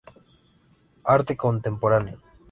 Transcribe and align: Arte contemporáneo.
Arte 1.13 1.37
contemporáneo. 1.43 2.17